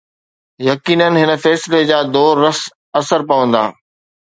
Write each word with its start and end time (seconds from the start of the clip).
يقينن، 0.69 1.13
هن 1.17 1.35
فيصلي 1.35 1.83
جا 1.91 1.99
دور 2.13 2.35
رس 2.47 2.61
اثر 2.99 3.21
پوندا. 3.29 3.63